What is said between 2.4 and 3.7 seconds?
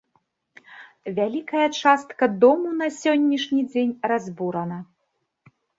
дому на сённяшні